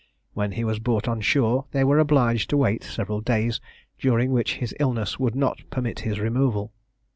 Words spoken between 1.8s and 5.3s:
were obliged to wait several days, during which his illness